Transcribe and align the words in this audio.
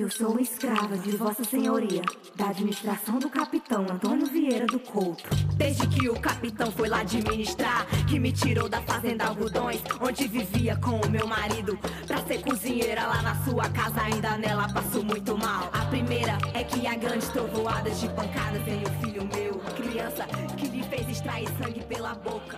Eu 0.00 0.08
sou 0.10 0.40
escrava 0.40 0.96
de 0.96 1.14
Vossa 1.14 1.44
Senhoria, 1.44 2.00
da 2.34 2.48
administração 2.48 3.18
do 3.18 3.28
capitão 3.28 3.82
Antônio 3.82 4.24
Vieira 4.24 4.64
do 4.64 4.80
Couto. 4.80 5.28
Desde 5.58 5.86
que 5.88 6.08
o 6.08 6.18
capitão 6.18 6.72
foi 6.72 6.88
lá 6.88 7.00
administrar, 7.00 7.86
que 8.08 8.18
me 8.18 8.32
tirou 8.32 8.66
da 8.66 8.80
fazenda 8.80 9.26
Algodões, 9.26 9.82
onde 10.00 10.26
vivia 10.26 10.74
com 10.76 10.98
o 11.02 11.10
meu 11.10 11.26
marido. 11.26 11.78
Pra 12.06 12.16
ser 12.24 12.40
cozinheira 12.40 13.06
lá 13.06 13.20
na 13.20 13.44
sua 13.44 13.68
casa, 13.68 14.00
ainda 14.00 14.38
nela 14.38 14.72
passo 14.72 15.04
muito 15.04 15.36
mal. 15.36 15.68
A 15.70 15.84
primeira 15.84 16.38
é 16.54 16.64
que 16.64 16.86
há 16.86 16.94
grandes 16.94 17.28
trovoadas 17.28 18.00
de 18.00 18.08
pancadas 18.08 18.66
em 18.66 18.82
o 18.82 19.04
filho 19.04 19.28
meu, 19.36 19.58
criança 19.76 20.24
que 20.56 20.66
lhe 20.66 20.82
fez 20.84 21.10
extrair 21.10 21.48
sangue 21.62 21.84
pela 21.84 22.14
boca. 22.14 22.56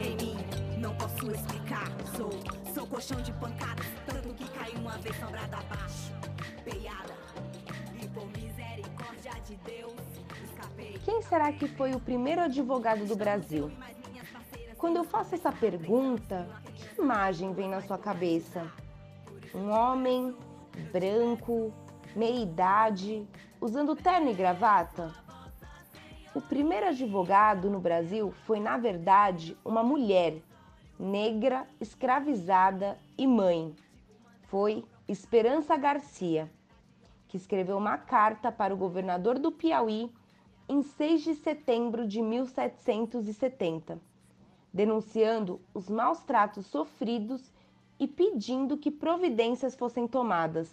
Em 0.00 0.14
mim, 0.14 0.36
não 0.78 0.94
posso 0.94 1.28
explicar, 1.28 1.90
sou, 2.16 2.30
sou 2.72 2.86
colchão 2.86 3.20
de 3.20 3.32
pancadas, 3.32 3.86
tanto 4.06 4.32
que 4.34 4.48
caiu 4.50 4.78
uma 4.78 4.96
vez 4.98 5.18
sombrada 5.18 5.56
abaixo. 5.56 6.23
E 6.66 8.08
por 8.08 8.26
misericórdia 8.28 9.32
de 9.44 9.54
Deus, 9.56 9.92
escapei. 10.44 10.98
Quem 11.04 11.20
será 11.20 11.52
que 11.52 11.68
foi 11.68 11.94
o 11.94 12.00
primeiro 12.00 12.40
advogado 12.40 13.04
do 13.04 13.14
Brasil? 13.14 13.70
Quando 14.78 14.96
eu 14.96 15.04
faço 15.04 15.34
essa 15.34 15.52
pergunta, 15.52 16.48
que 16.74 17.00
imagem 17.00 17.52
vem 17.52 17.68
na 17.68 17.82
sua 17.82 17.98
cabeça? 17.98 18.70
Um 19.54 19.70
homem 19.70 20.34
branco, 20.90 21.72
meia 22.16 22.42
idade, 22.42 23.28
usando 23.60 23.94
terno 23.94 24.30
e 24.30 24.34
gravata? 24.34 25.12
O 26.34 26.40
primeiro 26.40 26.88
advogado 26.88 27.70
no 27.70 27.78
Brasil 27.78 28.32
foi, 28.46 28.58
na 28.58 28.76
verdade, 28.78 29.56
uma 29.64 29.82
mulher 29.82 30.40
negra, 30.98 31.66
escravizada 31.80 32.98
e 33.16 33.26
mãe. 33.26 33.74
Foi 34.48 34.84
Esperança 35.06 35.76
Garcia, 35.76 36.50
que 37.28 37.36
escreveu 37.36 37.76
uma 37.76 37.98
carta 37.98 38.50
para 38.50 38.72
o 38.72 38.76
governador 38.76 39.38
do 39.38 39.52
Piauí 39.52 40.10
em 40.66 40.82
6 40.82 41.22
de 41.22 41.34
setembro 41.34 42.08
de 42.08 42.22
1770, 42.22 44.00
denunciando 44.72 45.60
os 45.74 45.90
maus 45.90 46.20
tratos 46.20 46.64
sofridos 46.66 47.52
e 47.98 48.08
pedindo 48.08 48.78
que 48.78 48.90
providências 48.90 49.76
fossem 49.76 50.08
tomadas. 50.08 50.70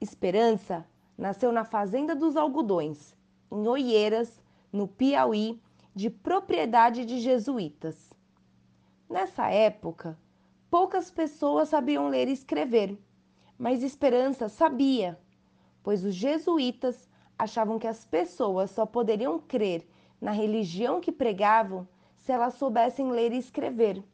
Esperança 0.00 0.86
nasceu 1.16 1.52
na 1.52 1.64
Fazenda 1.64 2.16
dos 2.16 2.36
Algodões, 2.36 3.14
em 3.52 3.68
Oieiras, 3.68 4.42
no 4.72 4.88
Piauí, 4.88 5.60
de 5.94 6.08
propriedade 6.08 7.04
de 7.04 7.20
jesuítas. 7.20 8.08
Nessa 9.10 9.50
época, 9.50 10.16
Poucas 10.70 11.10
pessoas 11.10 11.70
sabiam 11.70 12.08
ler 12.08 12.28
e 12.28 12.32
escrever, 12.32 12.98
mas 13.58 13.82
Esperança 13.82 14.50
sabia, 14.50 15.18
pois 15.82 16.04
os 16.04 16.14
jesuítas 16.14 17.08
achavam 17.38 17.78
que 17.78 17.86
as 17.86 18.04
pessoas 18.04 18.70
só 18.70 18.84
poderiam 18.84 19.38
crer 19.38 19.88
na 20.20 20.30
religião 20.30 21.00
que 21.00 21.10
pregavam 21.10 21.88
se 22.16 22.32
elas 22.32 22.52
soubessem 22.54 23.10
ler 23.10 23.32
e 23.32 23.38
escrever. 23.38 24.04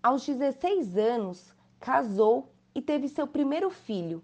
Aos 0.00 0.24
16 0.24 0.96
anos, 0.96 1.52
casou 1.80 2.52
e 2.72 2.80
teve 2.80 3.08
seu 3.08 3.26
primeiro 3.26 3.70
filho, 3.70 4.22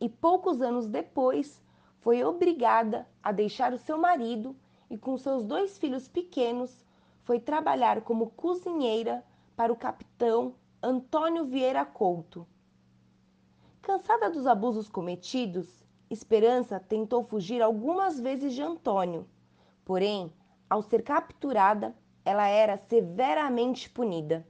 e 0.00 0.08
poucos 0.08 0.60
anos 0.60 0.88
depois 0.88 1.62
foi 2.00 2.24
obrigada 2.24 3.06
a 3.22 3.30
deixar 3.30 3.72
o 3.72 3.78
seu 3.78 3.96
marido 3.96 4.56
e, 4.90 4.98
com 4.98 5.16
seus 5.16 5.44
dois 5.44 5.78
filhos 5.78 6.08
pequenos, 6.08 6.84
foi 7.22 7.38
trabalhar 7.38 8.00
como 8.00 8.30
cozinheira 8.30 9.24
para 9.58 9.72
o 9.72 9.76
capitão 9.76 10.54
Antônio 10.80 11.44
Vieira 11.44 11.84
Couto. 11.84 12.46
Cansada 13.82 14.30
dos 14.30 14.46
abusos 14.46 14.88
cometidos, 14.88 15.84
Esperança 16.08 16.78
tentou 16.78 17.24
fugir 17.24 17.60
algumas 17.60 18.20
vezes 18.20 18.54
de 18.54 18.62
Antônio. 18.62 19.26
Porém, 19.84 20.32
ao 20.70 20.80
ser 20.80 21.02
capturada, 21.02 21.92
ela 22.24 22.46
era 22.46 22.78
severamente 22.88 23.90
punida. 23.90 24.46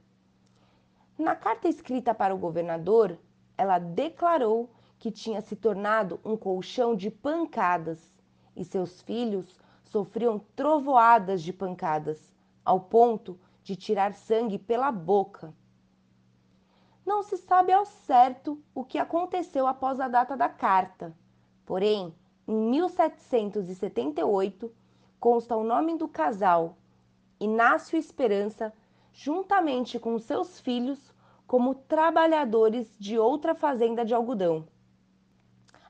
Na 1.17 1.35
carta 1.35 1.67
escrita 1.67 2.13
para 2.13 2.35
o 2.35 2.37
governador, 2.37 3.17
ela 3.57 3.79
declarou 3.79 4.69
que 4.99 5.09
tinha 5.09 5.41
se 5.41 5.55
tornado 5.55 6.19
um 6.23 6.37
colchão 6.37 6.95
de 6.95 7.09
pancadas 7.09 8.13
e 8.55 8.63
seus 8.63 9.01
filhos 9.01 9.59
sofriam 9.85 10.39
trovoadas 10.55 11.41
de 11.41 11.51
pancadas, 11.51 12.31
ao 12.63 12.81
ponto 12.81 13.39
de 13.69 13.75
tirar 13.75 14.15
sangue 14.15 14.57
pela 14.57 14.91
boca. 14.91 15.53
Não 17.05 17.21
se 17.21 17.37
sabe 17.37 17.71
ao 17.71 17.85
certo 17.85 18.59
o 18.73 18.83
que 18.83 18.97
aconteceu 18.97 19.67
após 19.67 19.99
a 19.99 20.07
data 20.07 20.35
da 20.35 20.49
carta, 20.49 21.15
porém, 21.67 22.11
em 22.47 22.55
1778 22.71 24.73
consta 25.19 25.55
o 25.55 25.63
nome 25.63 25.95
do 25.99 26.07
casal, 26.07 26.77
Inácio 27.39 27.95
Esperança, 27.95 28.73
juntamente 29.13 29.99
com 29.99 30.17
seus 30.17 30.59
filhos, 30.59 31.13
como 31.45 31.75
trabalhadores 31.75 32.97
de 32.97 33.19
outra 33.19 33.53
fazenda 33.53 34.03
de 34.03 34.15
algodão. 34.15 34.67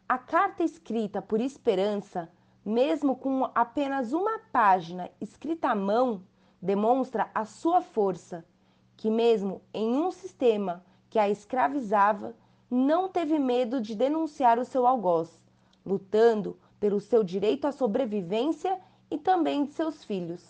A 0.08 0.18
carta 0.18 0.66
escrita 0.66 1.22
por 1.22 1.40
Esperança, 1.40 2.30
mesmo 2.66 3.16
com 3.16 3.50
apenas 3.56 4.12
uma 4.12 4.38
página 4.52 5.10
escrita 5.22 5.70
à 5.70 5.76
mão, 5.76 6.26
demonstra 6.62 7.30
a 7.34 7.46
sua 7.46 7.82
força, 7.82 8.46
que, 8.98 9.10
mesmo 9.10 9.62
em 9.74 9.90
um 9.92 10.12
sistema 10.12 10.84
que 11.10 11.18
a 11.18 11.30
escravizava, 11.30 12.36
não 12.70 13.10
teve 13.10 13.40
medo 13.40 13.82
de 13.82 13.96
denunciar 13.96 14.60
o 14.60 14.66
seu 14.66 14.86
algoz, 14.86 15.42
lutando 15.86 16.58
pelo 16.80 17.00
seu 17.00 17.24
direito 17.24 17.66
à 17.66 17.72
sobrevivência 17.72 18.80
e 19.10 19.18
também 19.18 19.66
de 19.66 19.72
seus 19.72 20.04
filhos. 20.04 20.44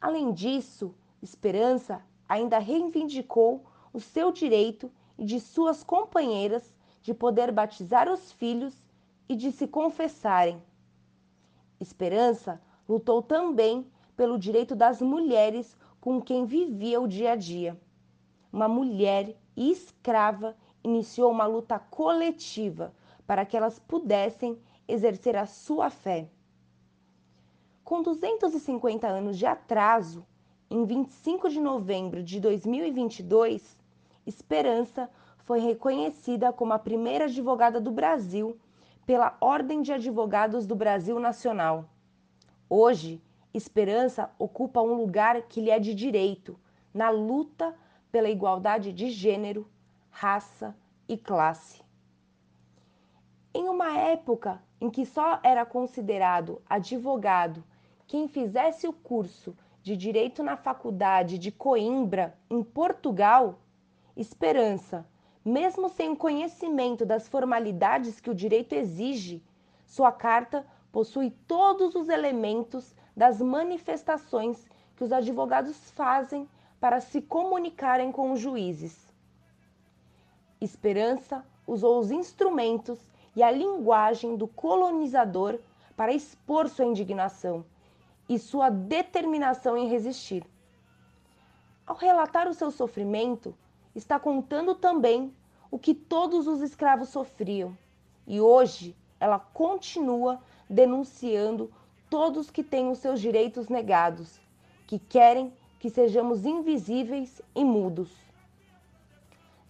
Além 0.00 0.32
disso, 0.32 0.94
Esperança 1.22 2.04
ainda 2.28 2.58
reivindicou 2.58 3.64
o 3.92 4.00
seu 4.00 4.32
direito 4.32 4.90
e 5.16 5.24
de 5.24 5.38
suas 5.38 5.84
companheiras 5.84 6.74
de 7.00 7.14
poder 7.14 7.52
batizar 7.52 8.10
os 8.10 8.32
filhos 8.32 8.74
e 9.28 9.36
de 9.36 9.52
se 9.52 9.68
confessarem. 9.68 10.60
Esperança 11.78 12.60
lutou 12.88 13.22
também 13.22 13.86
pelo 14.16 14.38
direito 14.38 14.74
das 14.74 15.00
mulheres 15.00 15.76
com 16.00 16.20
quem 16.20 16.44
vivia 16.44 17.00
o 17.00 17.08
dia 17.08 17.32
a 17.32 17.36
dia. 17.36 17.78
Uma 18.52 18.68
mulher 18.68 19.36
escrava 19.56 20.56
iniciou 20.84 21.30
uma 21.30 21.46
luta 21.46 21.78
coletiva 21.78 22.92
para 23.26 23.46
que 23.46 23.56
elas 23.56 23.78
pudessem 23.78 24.58
exercer 24.86 25.36
a 25.36 25.46
sua 25.46 25.90
fé. 25.90 26.28
Com 27.84 28.02
250 28.02 29.06
anos 29.06 29.38
de 29.38 29.46
atraso, 29.46 30.26
em 30.70 30.84
25 30.84 31.48
de 31.48 31.60
novembro 31.60 32.22
de 32.22 32.40
2022, 32.40 33.78
Esperança 34.24 35.10
foi 35.38 35.58
reconhecida 35.58 36.52
como 36.52 36.72
a 36.72 36.78
primeira 36.78 37.24
advogada 37.24 37.80
do 37.80 37.90
Brasil 37.90 38.56
pela 39.04 39.36
Ordem 39.40 39.82
de 39.82 39.92
Advogados 39.92 40.64
do 40.64 40.76
Brasil 40.76 41.18
Nacional. 41.18 41.86
Hoje, 42.70 43.20
Esperança 43.54 44.30
ocupa 44.38 44.80
um 44.80 44.94
lugar 44.94 45.42
que 45.42 45.60
lhe 45.60 45.70
é 45.70 45.78
de 45.78 45.94
direito 45.94 46.58
na 46.92 47.10
luta 47.10 47.74
pela 48.10 48.30
igualdade 48.30 48.92
de 48.92 49.10
gênero, 49.10 49.68
raça 50.10 50.76
e 51.08 51.16
classe. 51.16 51.82
Em 53.54 53.68
uma 53.68 53.98
época 53.98 54.62
em 54.80 54.88
que 54.88 55.04
só 55.04 55.38
era 55.42 55.66
considerado 55.66 56.62
advogado 56.68 57.62
quem 58.06 58.26
fizesse 58.26 58.88
o 58.88 58.92
curso 58.92 59.56
de 59.82 59.96
direito 59.96 60.42
na 60.42 60.56
faculdade 60.56 61.38
de 61.38 61.50
Coimbra, 61.50 62.38
em 62.48 62.62
Portugal, 62.62 63.58
Esperança, 64.16 65.06
mesmo 65.44 65.88
sem 65.88 66.14
conhecimento 66.14 67.04
das 67.04 67.26
formalidades 67.28 68.20
que 68.20 68.30
o 68.30 68.34
direito 68.34 68.74
exige, 68.74 69.42
sua 69.86 70.12
carta 70.12 70.66
possui 70.90 71.30
todos 71.46 71.94
os 71.94 72.08
elementos 72.08 72.94
das 73.16 73.40
manifestações 73.40 74.66
que 74.96 75.04
os 75.04 75.12
advogados 75.12 75.90
fazem 75.90 76.48
para 76.80 77.00
se 77.00 77.20
comunicarem 77.22 78.10
com 78.10 78.32
os 78.32 78.40
juízes. 78.40 79.12
Esperança 80.60 81.44
usou 81.66 81.98
os 81.98 82.10
instrumentos 82.10 82.98
e 83.34 83.42
a 83.42 83.50
linguagem 83.50 84.36
do 84.36 84.46
colonizador 84.46 85.58
para 85.96 86.12
expor 86.12 86.68
sua 86.68 86.84
indignação 86.84 87.64
e 88.28 88.38
sua 88.38 88.70
determinação 88.70 89.76
em 89.76 89.88
resistir. 89.88 90.44
Ao 91.86 91.96
relatar 91.96 92.48
o 92.48 92.54
seu 92.54 92.70
sofrimento, 92.70 93.54
está 93.94 94.18
contando 94.18 94.74
também 94.74 95.34
o 95.70 95.78
que 95.78 95.94
todos 95.94 96.46
os 96.46 96.60
escravos 96.60 97.08
sofriam, 97.08 97.76
e 98.26 98.40
hoje 98.40 98.96
ela 99.18 99.38
continua 99.38 100.40
denunciando 100.68 101.72
todos 102.12 102.50
que 102.50 102.62
têm 102.62 102.90
os 102.90 102.98
seus 102.98 103.22
direitos 103.22 103.68
negados, 103.68 104.38
que 104.86 104.98
querem 104.98 105.50
que 105.80 105.88
sejamos 105.88 106.44
invisíveis 106.44 107.40
e 107.54 107.64
mudos. 107.64 108.14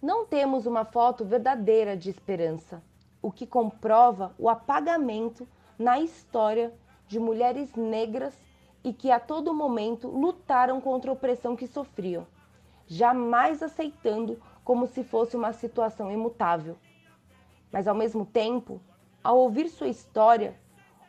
Não 0.01 0.25
temos 0.25 0.65
uma 0.65 0.83
foto 0.83 1.23
verdadeira 1.23 1.95
de 1.95 2.09
esperança, 2.09 2.83
o 3.21 3.31
que 3.31 3.47
comprova 3.47 4.35
o 4.37 4.49
apagamento 4.49 5.47
na 5.79 6.01
história 6.01 6.73
de 7.07 7.17
mulheres 7.17 7.73
negras 7.75 8.33
e 8.83 8.91
que 8.91 9.09
a 9.09 9.21
todo 9.21 9.53
momento 9.53 10.09
lutaram 10.09 10.81
contra 10.81 11.11
a 11.11 11.13
opressão 11.13 11.55
que 11.55 11.65
sofriam, 11.65 12.27
jamais 12.85 13.63
aceitando 13.63 14.37
como 14.65 14.85
se 14.85 15.01
fosse 15.01 15.37
uma 15.37 15.53
situação 15.53 16.11
imutável. 16.11 16.75
Mas 17.71 17.87
ao 17.87 17.95
mesmo 17.95 18.25
tempo, 18.25 18.81
ao 19.23 19.37
ouvir 19.37 19.69
sua 19.69 19.87
história, 19.87 20.61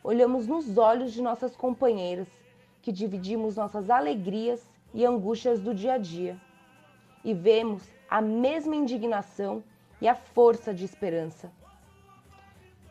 olhamos 0.05 0.47
nos 0.47 0.77
olhos 0.77 1.15
de 1.15 1.23
nossas 1.23 1.57
companheiras, 1.57 2.29
que 2.83 2.93
dividimos 2.93 3.57
nossas 3.57 3.89
alegrias 3.89 4.71
e 4.93 5.05
angústias 5.07 5.59
do 5.61 5.75
dia 5.75 5.95
a 5.95 5.99
dia, 5.99 6.39
e 7.25 7.33
vemos 7.33 7.83
a 8.09 8.21
mesma 8.21 8.77
indignação 8.77 9.65
e 10.03 10.07
a 10.07 10.15
força 10.15 10.75
de 10.75 10.85
esperança. 10.85 11.51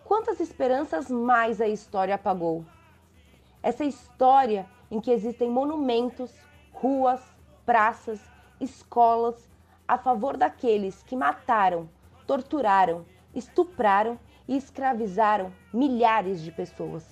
Quantas 0.04 0.40
esperanças 0.40 1.10
mais 1.10 1.62
a 1.62 1.68
história 1.68 2.16
apagou? 2.16 2.66
Essa 3.62 3.86
história 3.86 4.66
em 4.90 5.00
que 5.00 5.12
existem 5.12 5.50
monumentos, 5.50 6.34
ruas, 6.72 7.22
praças, 7.64 8.20
escolas 8.60 9.48
a 9.88 9.98
favor 9.98 10.36
daqueles 10.36 11.04
que 11.04 11.16
mataram, 11.16 11.88
torturaram, 12.26 13.06
estupraram 13.36 14.20
e 14.48 14.58
escravizaram 14.58 15.52
milhares 15.74 16.42
de 16.42 16.52
pessoas. 16.52 17.06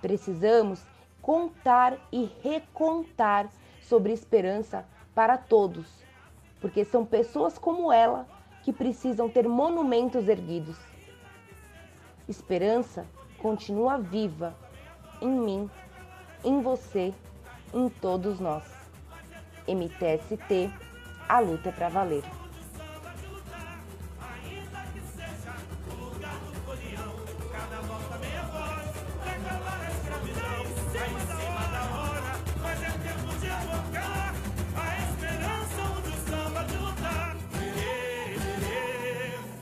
Precisamos 0.00 0.82
contar 1.20 1.96
e 2.10 2.30
recontar 2.42 3.48
sobre 3.80 4.12
esperança 4.12 4.84
para 5.14 5.38
todos, 5.38 5.86
porque 6.60 6.84
são 6.84 7.04
pessoas 7.04 7.58
como 7.58 7.92
ela 7.92 8.26
que 8.62 8.72
precisam 8.72 9.28
ter 9.28 9.48
monumentos 9.48 10.28
erguidos. 10.28 10.76
Esperança 12.28 13.06
continua 13.38 13.98
viva 13.98 14.56
em 15.20 15.28
mim, 15.28 15.70
em 16.44 16.60
você, 16.60 17.12
em 17.74 17.88
todos 17.88 18.40
nós. 18.40 18.64
MTST, 19.66 20.72
a 21.28 21.38
luta 21.40 21.68
é 21.68 21.72
para 21.72 21.88
valer. 21.88 22.41